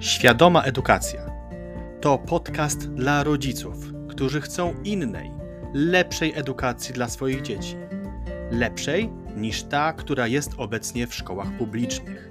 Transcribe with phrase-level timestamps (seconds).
[0.00, 1.30] Świadoma Edukacja
[2.00, 3.76] to podcast dla rodziców,
[4.08, 5.30] którzy chcą innej,
[5.74, 7.76] lepszej edukacji dla swoich dzieci.
[8.50, 12.30] Lepszej niż ta, która jest obecnie w szkołach publicznych.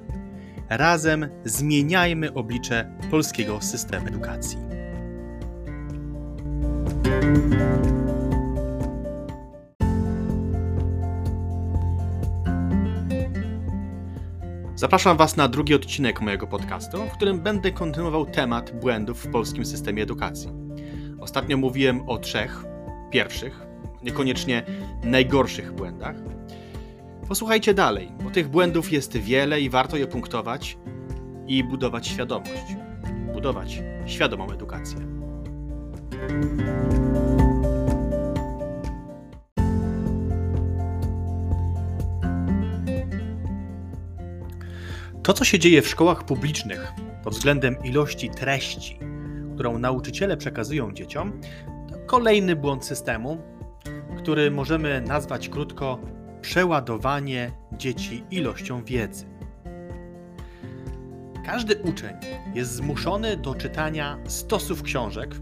[0.70, 4.58] Razem zmieniajmy oblicze polskiego systemu edukacji.
[14.80, 19.66] Zapraszam Was na drugi odcinek mojego podcastu, w którym będę kontynuował temat błędów w polskim
[19.66, 20.50] systemie edukacji.
[21.20, 22.66] Ostatnio mówiłem o trzech
[23.12, 23.60] pierwszych,
[24.04, 24.64] niekoniecznie
[25.04, 26.16] najgorszych błędach.
[27.28, 30.78] Posłuchajcie dalej, bo tych błędów jest wiele i warto je punktować
[31.48, 32.76] i budować świadomość.
[33.34, 35.00] Budować świadomą edukację.
[45.24, 49.00] To, co się dzieje w szkołach publicznych pod względem ilości treści,
[49.54, 51.42] którą nauczyciele przekazują dzieciom,
[51.90, 53.38] to kolejny błąd systemu,
[54.18, 56.00] który możemy nazwać krótko
[56.42, 59.26] przeładowanie dzieci ilością wiedzy.
[61.46, 62.16] Każdy uczeń
[62.54, 65.36] jest zmuszony do czytania stosów książek,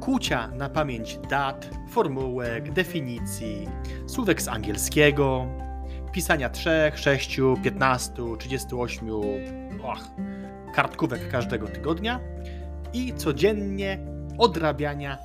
[0.00, 3.68] kucia na pamięć dat, formułek, definicji,
[4.06, 5.46] słówek z angielskiego,
[6.12, 9.10] pisania 3, 6, 15, 38
[9.82, 9.98] och,
[10.74, 12.20] kartkówek każdego tygodnia
[12.92, 13.98] i codziennie
[14.38, 15.18] odrabiania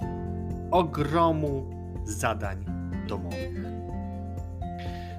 [0.72, 1.66] ogromu
[2.03, 2.66] zadań
[3.08, 3.66] domowych.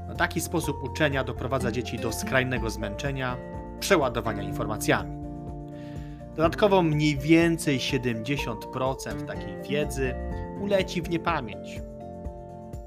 [0.09, 3.37] No, taki sposób uczenia doprowadza dzieci do skrajnego zmęczenia,
[3.81, 5.17] przeładowania informacjami.
[6.37, 10.15] Dodatkowo mniej więcej 70% takiej wiedzy
[10.61, 11.81] uleci w niepamięć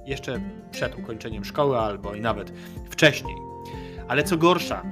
[0.09, 0.39] jeszcze
[0.71, 2.53] przed ukończeniem szkoły albo i nawet
[2.89, 3.35] wcześniej.
[4.07, 4.83] Ale co gorsza,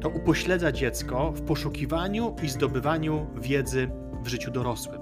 [0.00, 3.90] to upośledza dziecko w poszukiwaniu i zdobywaniu wiedzy
[4.22, 5.00] w życiu dorosłym.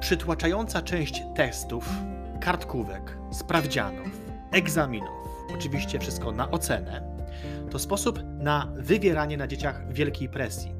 [0.00, 1.88] Przytłaczająca część testów,
[2.40, 4.08] kartkówek, sprawdzianów,
[4.52, 7.16] egzaminów, oczywiście wszystko na ocenę,
[7.70, 10.74] to sposób na wywieranie na dzieciach wielkiej presji.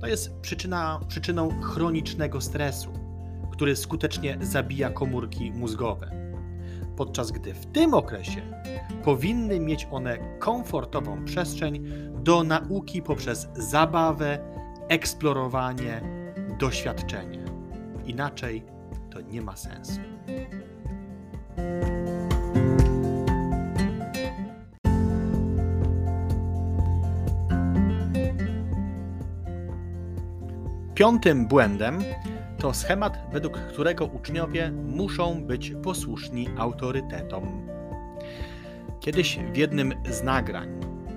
[0.00, 2.97] To jest przyczyna, przyczyną chronicznego stresu,
[3.58, 6.10] który skutecznie zabija komórki mózgowe.
[6.96, 8.42] Podczas gdy w tym okresie
[9.04, 14.38] powinny mieć one komfortową przestrzeń do nauki poprzez zabawę,
[14.88, 16.02] eksplorowanie,
[16.58, 17.44] doświadczenie.
[18.06, 18.64] Inaczej
[19.10, 20.00] to nie ma sensu.
[30.94, 31.98] Piątym błędem
[32.58, 37.68] to schemat, według którego uczniowie muszą być posłuszni autorytetom.
[39.00, 40.68] Kiedyś w jednym z nagrań,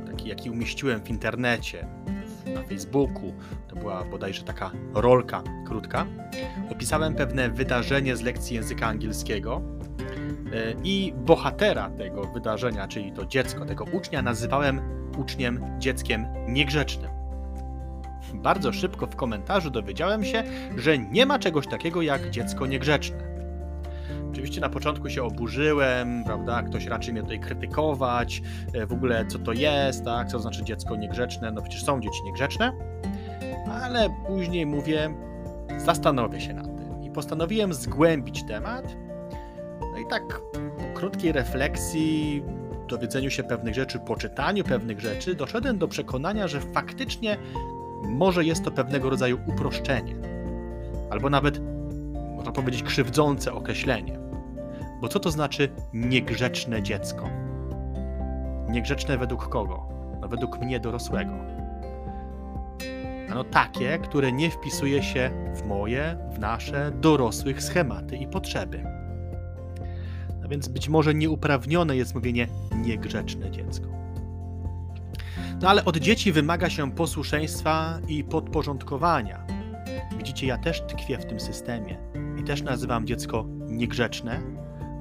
[0.07, 1.87] taki jaki umieściłem w internecie,
[2.53, 3.33] na Facebooku,
[3.67, 6.05] to była bodajże taka rolka krótka,
[6.71, 9.61] opisałem pewne wydarzenie z lekcji języka angielskiego
[10.53, 14.81] e, i bohatera tego wydarzenia, czyli to dziecko, tego ucznia, nazywałem
[15.17, 17.20] uczniem dzieckiem niegrzecznym
[18.33, 20.43] bardzo szybko w komentarzu dowiedziałem się,
[20.77, 23.31] że nie ma czegoś takiego jak dziecko niegrzeczne.
[24.31, 26.63] Oczywiście na początku się oburzyłem, prawda?
[26.63, 28.41] Ktoś raczy mnie tutaj krytykować,
[28.73, 30.27] e, w ogóle co to jest, tak?
[30.27, 31.51] Co to znaczy dziecko niegrzeczne?
[31.51, 32.71] No przecież są dzieci niegrzeczne,
[33.81, 35.09] ale później mówię,
[35.77, 38.95] zastanowię się nad tym i postanowiłem zgłębić temat.
[39.81, 40.41] No i tak
[40.77, 42.43] po krótkiej refleksji,
[42.87, 47.37] dowiedzeniu się pewnych rzeczy, poczytaniu pewnych rzeczy, doszedłem do przekonania, że faktycznie
[48.09, 50.15] może jest to pewnego rodzaju uproszczenie,
[51.09, 51.61] albo nawet,
[52.35, 54.19] można powiedzieć, krzywdzące określenie.
[55.01, 57.29] Bo co to znaczy niegrzeczne dziecko?
[58.69, 59.89] Niegrzeczne według kogo?
[60.21, 61.31] No według mnie dorosłego.
[63.29, 68.83] No takie, które nie wpisuje się w moje, w nasze dorosłych schematy i potrzeby.
[70.41, 73.90] No więc być może nieuprawnione jest mówienie niegrzeczne dziecko.
[75.61, 79.45] No ale od dzieci wymaga się posłuszeństwa i podporządkowania.
[80.17, 81.97] Widzicie, ja też tkwię w tym systemie
[82.37, 84.41] i też nazywam dziecko niegrzeczne,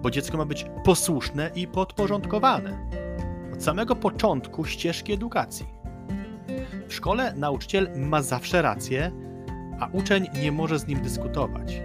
[0.02, 2.90] bo dziecko ma być posłuszne i podporządkowane.
[3.54, 5.66] Od samego początku ścieżki edukacji.
[6.88, 9.12] W szkole nauczyciel ma zawsze rację,
[9.80, 11.82] a uczeń nie może z nim dyskutować.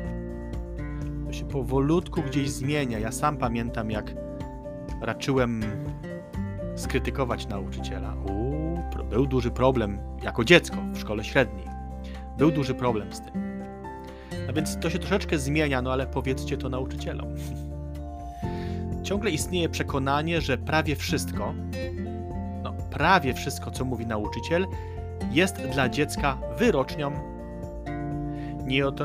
[1.25, 2.99] To się powolutku gdzieś zmienia.
[2.99, 4.15] Ja sam pamiętam, jak
[5.01, 5.61] raczyłem
[6.75, 8.15] skrytykować nauczyciela.
[8.15, 8.44] Uuu,
[9.03, 11.65] był duży problem jako dziecko w szkole średniej.
[12.37, 13.63] Był duży problem z tym.
[14.47, 17.27] No więc to się troszeczkę zmienia, no ale powiedzcie to nauczycielom.
[19.03, 21.53] Ciągle istnieje przekonanie, że prawie wszystko,
[22.91, 24.67] prawie wszystko, co mówi nauczyciel,
[25.31, 27.11] jest dla dziecka wyrocznią.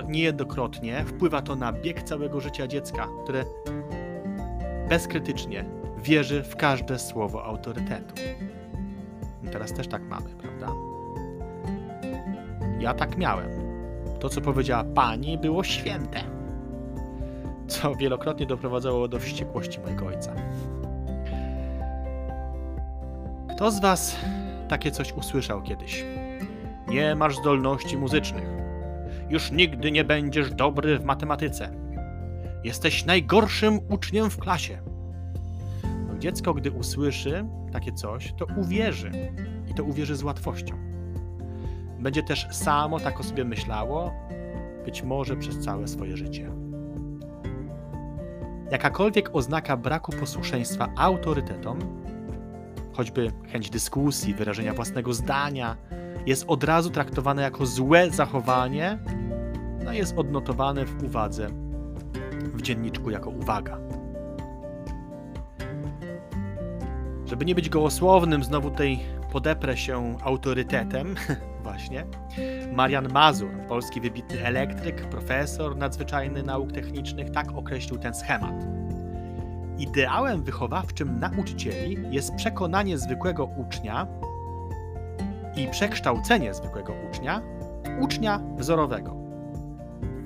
[0.08, 3.44] Niejednokrotnie wpływa to na bieg całego życia dziecka, które
[4.88, 5.64] bezkrytycznie
[6.02, 8.14] wierzy w każde słowo autorytetu.
[9.52, 10.67] Teraz też tak mamy, prawda?
[12.81, 13.50] Ja tak miałem.
[14.20, 16.20] To, co powiedziała pani, było święte.
[17.69, 20.35] Co wielokrotnie doprowadzało do wściekłości mojego ojca.
[23.55, 24.17] Kto z Was
[24.69, 26.05] takie coś usłyszał kiedyś?
[26.88, 28.44] Nie masz zdolności muzycznych.
[29.29, 31.70] Już nigdy nie będziesz dobry w matematyce.
[32.64, 34.79] Jesteś najgorszym uczniem w klasie.
[36.20, 39.11] Dziecko, gdy usłyszy takie coś, to uwierzy.
[39.70, 40.75] I to uwierzy z łatwością.
[41.99, 44.12] Będzie też samo tak o sobie myślało,
[44.84, 46.50] być może przez całe swoje życie.
[48.70, 51.78] Jakakolwiek oznaka braku posłuszeństwa autorytetom
[52.93, 55.76] choćby chęć dyskusji, wyrażenia własnego zdania,
[56.26, 58.99] jest od razu traktowane jako złe zachowanie,
[59.84, 61.49] no jest odnotowane w uwadze
[62.55, 63.78] w dzienniczku jako uwaga.
[67.31, 68.99] Żeby nie być gołosłownym, znowu tutaj
[69.32, 71.15] podeprę się autorytetem,
[71.62, 72.06] właśnie.
[72.73, 78.55] Marian Mazur, polski wybitny elektryk, profesor nadzwyczajny nauk technicznych, tak określił ten schemat.
[79.79, 84.06] Ideałem wychowawczym nauczycieli jest przekonanie zwykłego ucznia
[85.56, 87.43] i przekształcenie zwykłego ucznia
[87.85, 89.17] w ucznia wzorowego.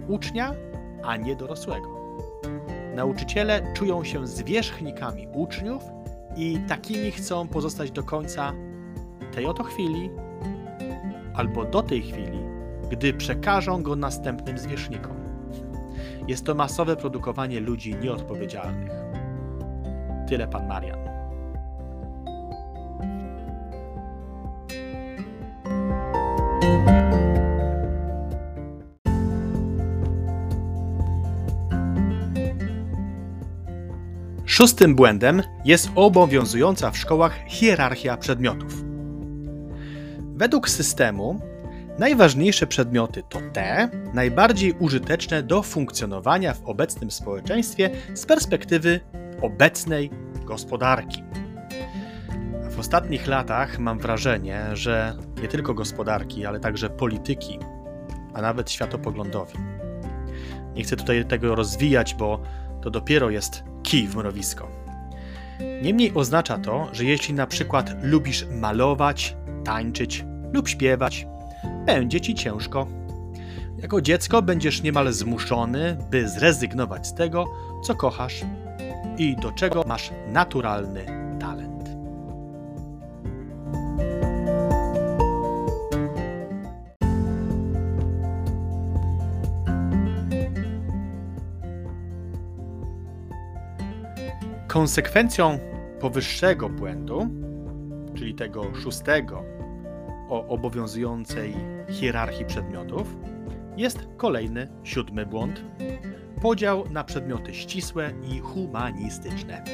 [0.09, 0.55] Ucznia,
[1.03, 2.19] a nie dorosłego.
[2.95, 5.83] Nauczyciele czują się zwierzchnikami uczniów
[6.37, 8.53] i takimi chcą pozostać do końca
[9.33, 10.11] tej oto chwili
[11.35, 12.39] albo do tej chwili,
[12.91, 15.17] gdy przekażą go następnym zwierzchnikom.
[16.29, 18.93] Jest to masowe produkowanie ludzi nieodpowiedzialnych.
[20.29, 21.14] Tyle pan Marian.
[34.55, 38.85] Szóstym błędem jest obowiązująca w szkołach hierarchia przedmiotów.
[40.21, 41.41] Według systemu
[41.99, 49.01] najważniejsze przedmioty to te najbardziej użyteczne do funkcjonowania w obecnym społeczeństwie z perspektywy
[49.43, 50.11] obecnej
[50.45, 51.23] gospodarki.
[52.71, 57.59] W ostatnich latach mam wrażenie, że nie tylko gospodarki, ale także polityki,
[58.35, 59.59] a nawet światopoglądowi.
[60.75, 62.43] Nie chcę tutaj tego rozwijać, bo
[62.85, 64.69] to dopiero jest kij w mrowisko.
[65.83, 71.27] Niemniej oznacza to, że jeśli na przykład lubisz malować, tańczyć lub śpiewać,
[71.87, 72.87] będzie ci ciężko.
[73.79, 77.45] Jako dziecko będziesz niemal zmuszony, by zrezygnować z tego,
[77.85, 78.41] co kochasz
[79.19, 81.24] i do czego masz naturalny
[94.75, 95.59] Konsekwencją
[96.01, 97.29] powyższego błędu,
[98.15, 99.45] czyli tego szóstego
[100.29, 101.55] o obowiązującej
[101.89, 103.17] hierarchii przedmiotów,
[103.77, 105.65] jest kolejny siódmy błąd,
[106.43, 109.65] podział na przedmioty ścisłe i humanistyczne.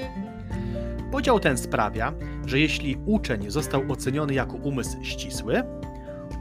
[1.12, 2.12] Podział ten sprawia,
[2.46, 5.62] że jeśli uczeń został oceniony jako umysł ścisły,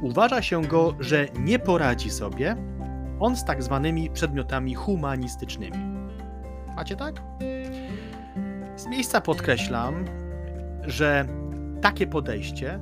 [0.02, 2.56] uważa się go, że nie poradzi sobie
[3.20, 5.78] on z tak zwanymi przedmiotami humanistycznymi.
[6.76, 7.22] Macie tak?
[8.90, 10.06] Miejsca podkreślam,
[10.88, 11.26] że
[11.82, 12.80] takie podejście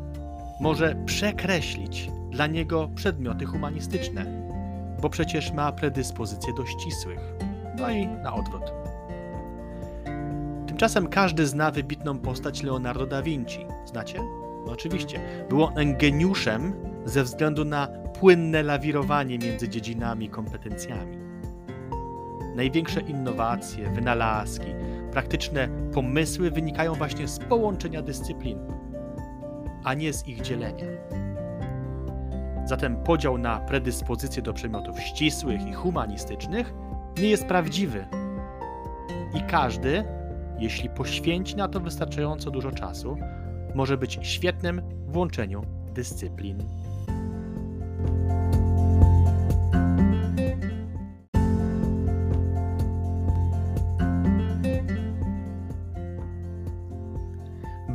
[0.59, 4.47] może przekreślić dla niego przedmioty humanistyczne
[5.01, 7.19] bo przecież ma predyspozycje do ścisłych.
[7.77, 8.73] No i na odwrót.
[10.67, 13.65] Tymczasem każdy zna wybitną postać Leonardo da Vinci.
[13.85, 14.19] Znacie?
[14.65, 15.19] No oczywiście.
[15.49, 16.73] Był on geniuszem
[17.05, 17.87] ze względu na
[18.19, 21.17] płynne lawirowanie między dziedzinami i kompetencjami.
[22.55, 24.67] Największe innowacje, wynalazki,
[25.17, 28.59] praktyczne pomysły wynikają właśnie z połączenia dyscyplin,
[29.83, 30.85] a nie z ich dzielenia.
[32.65, 36.73] Zatem podział na predyspozycje do przedmiotów ścisłych i humanistycznych
[37.21, 38.05] nie jest prawdziwy.
[39.33, 40.03] I każdy,
[40.59, 43.17] jeśli poświęci na to wystarczająco dużo czasu,
[43.75, 45.61] może być świetnym w łączeniu
[45.93, 46.57] dyscyplin.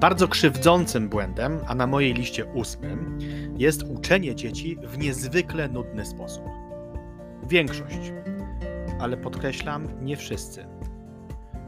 [0.02, 3.18] Bardzo krzywdzącym błędem, a na mojej liście ósmym,
[3.56, 6.44] jest uczenie dzieci w niezwykle nudny sposób.
[7.48, 8.12] Większość,
[9.00, 10.66] ale podkreślam, nie wszyscy.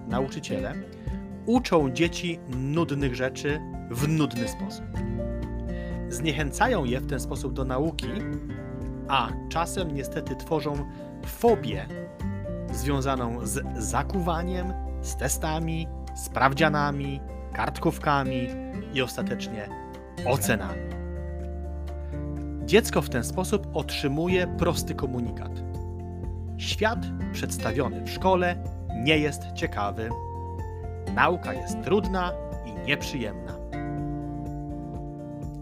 [0.08, 0.74] Nauczyciele
[1.46, 3.60] uczą dzieci nudnych rzeczy
[3.90, 4.86] w nudny sposób.
[6.08, 8.10] Zniechęcają je w ten sposób do nauki,
[9.08, 10.74] a czasem niestety tworzą
[11.26, 11.86] fobię
[12.72, 14.72] związaną z zakuwaniem,
[15.02, 17.20] z testami, sprawdzianami,
[17.54, 18.48] kartkówkami
[18.94, 19.68] i ostatecznie
[20.26, 20.82] ocenami.
[22.64, 25.52] Dziecko w ten sposób otrzymuje prosty komunikat.
[26.56, 26.98] Świat
[27.32, 28.56] przedstawiony w szkole
[28.94, 30.10] nie jest ciekawy.
[31.14, 32.32] Nauka jest trudna
[32.66, 33.54] i nieprzyjemna.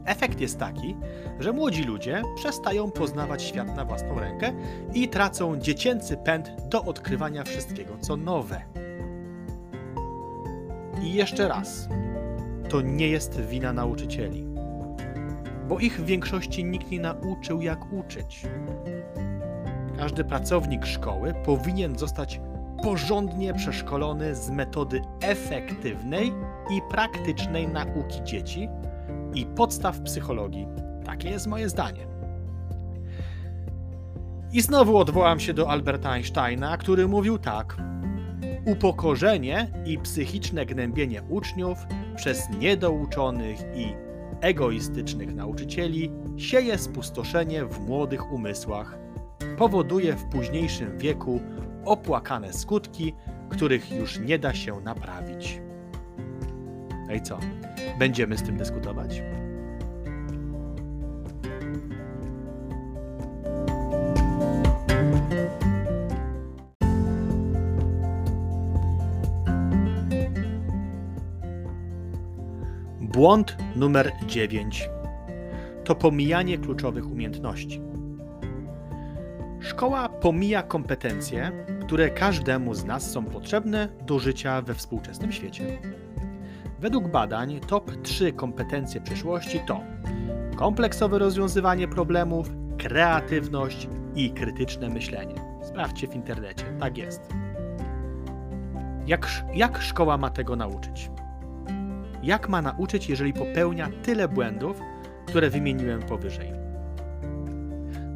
[0.04, 0.96] Efekt jest taki,
[1.40, 4.52] że młodzi ludzie przestają poznawać świat na własną rękę
[4.94, 8.71] i tracą dziecięcy pęd do odkrywania wszystkiego, co nowe.
[11.02, 11.88] I jeszcze raz,
[12.68, 14.46] to nie jest wina nauczycieli,
[15.68, 18.46] bo ich w większości nikt nie nauczył, jak uczyć.
[19.98, 22.40] Każdy pracownik szkoły powinien zostać
[22.82, 26.32] porządnie przeszkolony z metody efektywnej
[26.70, 28.68] i praktycznej nauki dzieci
[29.34, 30.66] i podstaw psychologii.
[31.04, 32.06] Takie jest moje zdanie.
[34.52, 37.76] I znowu odwołam się do Alberta Einsteina, który mówił tak:
[38.66, 41.78] Upokorzenie i psychiczne gnębienie uczniów
[42.16, 43.94] przez niedouczonych i
[44.40, 48.98] egoistycznych nauczycieli sieje spustoszenie w młodych umysłach,
[49.58, 51.40] powoduje w późniejszym wieku
[51.84, 53.14] opłakane skutki,
[53.48, 55.60] których już nie da się naprawić.
[57.08, 57.38] No i co?
[57.98, 59.22] Będziemy z tym dyskutować?
[73.22, 74.90] Błąd numer 9
[75.84, 77.80] to pomijanie kluczowych umiejętności.
[79.60, 81.52] Szkoła pomija kompetencje,
[81.86, 85.78] które każdemu z nas są potrzebne do życia we współczesnym świecie.
[86.80, 89.80] Według badań top 3 kompetencje przyszłości to
[90.56, 95.34] kompleksowe rozwiązywanie problemów, kreatywność i krytyczne myślenie.
[95.62, 97.20] Sprawdźcie w internecie, tak jest.
[99.06, 101.10] Jak, jak szkoła ma tego nauczyć?
[102.22, 104.80] Jak ma nauczyć, jeżeli popełnia tyle błędów,
[105.26, 106.52] które wymieniłem powyżej?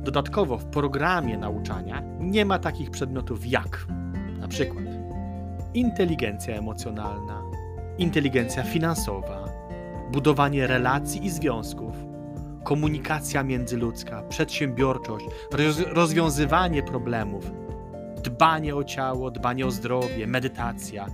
[0.02, 3.86] Dodatkowo w programie nauczania nie ma takich przedmiotów jak
[4.40, 4.84] na przykład
[5.74, 7.42] inteligencja emocjonalna,
[7.98, 9.48] inteligencja finansowa,
[10.12, 11.94] budowanie relacji i związków,
[12.64, 15.26] komunikacja międzyludzka, przedsiębiorczość,
[15.86, 17.50] rozwiązywanie problemów,
[18.22, 21.06] dbanie o ciało, dbanie o zdrowie, medytacja,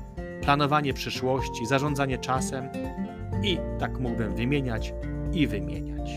[0.42, 2.68] planowanie przyszłości, zarządzanie czasem
[3.42, 4.94] i tak mógłbym wymieniać
[5.32, 6.10] i wymieniać.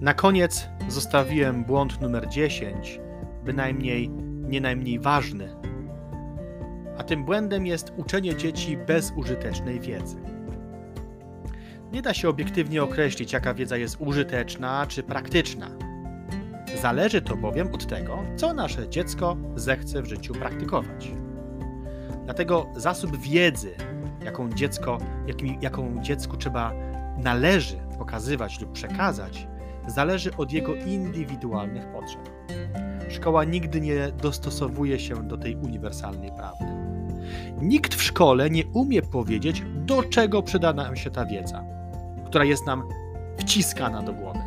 [0.00, 3.00] Na koniec zostawiłem błąd numer 10,
[3.44, 4.08] bynajmniej
[4.48, 5.56] nie najmniej ważny.
[6.98, 10.21] A tym błędem jest uczenie dzieci bezużytecznej wiedzy.
[11.92, 15.70] Nie da się obiektywnie określić, jaka wiedza jest użyteczna czy praktyczna.
[16.82, 21.12] Zależy to bowiem od tego, co nasze dziecko zechce w życiu praktykować.
[22.24, 23.74] Dlatego zasób wiedzy,
[24.24, 26.72] jaką, dziecko, jakim, jaką dziecku trzeba
[27.18, 29.48] należy pokazywać lub przekazać,
[29.86, 32.30] zależy od jego indywidualnych potrzeb.
[33.08, 36.64] Szkoła nigdy nie dostosowuje się do tej uniwersalnej prawdy.
[37.62, 41.71] Nikt w szkole nie umie powiedzieć, do czego przyda nam się ta wiedza,
[42.32, 42.88] która jest nam
[43.38, 44.38] wciskana do głowy.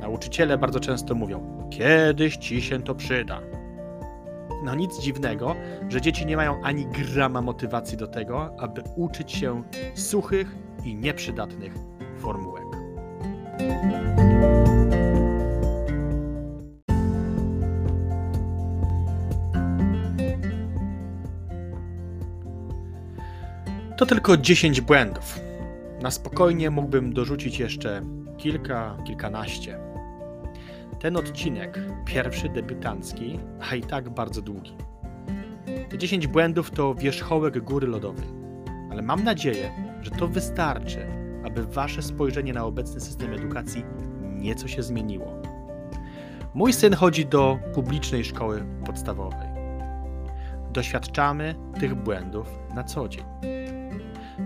[0.00, 3.40] Nauczyciele bardzo często mówią: Kiedyś ci się to przyda.
[4.64, 5.54] No nic dziwnego,
[5.88, 9.62] że dzieci nie mają ani grama motywacji do tego, aby uczyć się
[9.94, 11.72] suchych i nieprzydatnych
[12.18, 12.64] formułek.
[23.96, 25.45] To tylko 10 błędów.
[26.02, 28.02] Na spokojnie mógłbym dorzucić jeszcze
[28.38, 29.78] kilka, kilkanaście.
[31.00, 34.76] Ten odcinek, pierwszy debiutancki, a i tak bardzo długi.
[35.88, 38.26] Te 10 błędów to wierzchołek góry lodowej,
[38.90, 39.70] ale mam nadzieję,
[40.02, 41.06] że to wystarczy,
[41.44, 43.84] aby wasze spojrzenie na obecny system edukacji
[44.22, 45.42] nieco się zmieniło.
[46.54, 49.48] Mój syn chodzi do publicznej szkoły podstawowej.
[50.72, 53.24] Doświadczamy tych błędów na co dzień.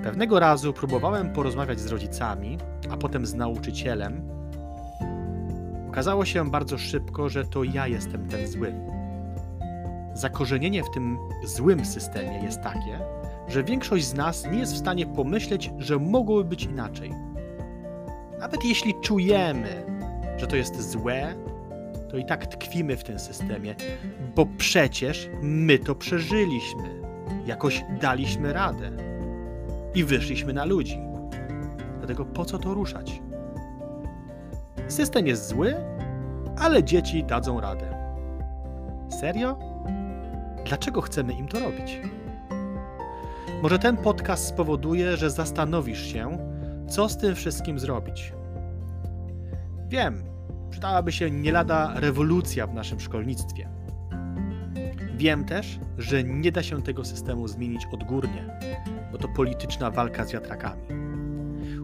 [0.03, 2.59] Pewnego razu próbowałem porozmawiać z rodzicami,
[2.91, 4.29] a potem z nauczycielem.
[5.89, 8.75] Okazało się bardzo szybko, że to ja jestem ten zły.
[10.15, 13.01] Zakorzenienie w tym złym systemie jest takie,
[13.49, 17.11] że większość z nas nie jest w stanie pomyśleć, że mogłoby być inaczej.
[18.39, 19.87] Nawet jeśli czujemy,
[20.37, 21.35] że to jest złe,
[22.11, 23.75] to i tak tkwimy w tym systemie,
[24.37, 27.01] bo przecież my to przeżyliśmy.
[27.47, 29.10] Jakoś daliśmy radę
[29.95, 30.99] i wyszliśmy na ludzi.
[31.99, 33.23] Dlatego po co to ruszać?
[34.89, 35.75] System jest zły,
[36.59, 38.15] ale dzieci dadzą radę.
[39.21, 39.59] Serio?
[40.67, 42.01] Dlaczego chcemy im to robić?
[43.63, 46.39] Może ten podcast spowoduje, że zastanowisz się,
[46.89, 48.33] co z tym wszystkim zrobić.
[49.89, 50.23] Wiem,
[50.71, 53.69] przydałaby się nie lada rewolucja w naszym szkolnictwie.
[55.21, 58.45] Wiem też, że nie da się tego systemu zmienić odgórnie,
[59.13, 60.83] bo to polityczna walka z wiatrakami.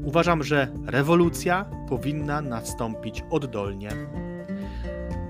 [0.05, 3.89] Uważam, że rewolucja powinna nastąpić oddolnie.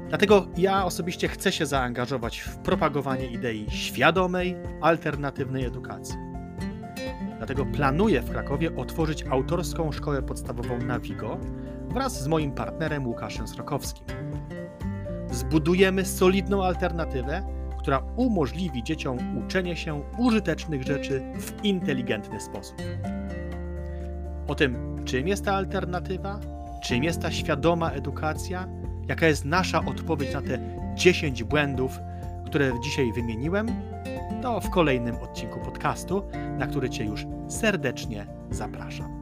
[0.08, 6.16] Dlatego ja osobiście chcę się zaangażować w propagowanie idei świadomej, alternatywnej edukacji.
[7.38, 11.38] Dlatego planuję w Krakowie otworzyć autorską szkołę podstawową na Wigo
[11.88, 14.06] wraz z moim partnerem Łukaszem Srokowskim.
[15.30, 17.56] Zbudujemy solidną alternatywę,
[17.86, 22.76] która umożliwi dzieciom uczenie się użytecznych rzeczy w inteligentny sposób.
[24.48, 26.40] O tym, czym jest ta alternatywa,
[26.82, 28.68] czym jest ta świadoma edukacja,
[29.08, 30.58] jaka jest nasza odpowiedź na te
[30.94, 31.98] 10 błędów,
[32.46, 33.66] które dzisiaj wymieniłem,
[34.42, 36.22] to w kolejnym odcinku podcastu,
[36.58, 39.15] na który Cię już serdecznie zapraszam.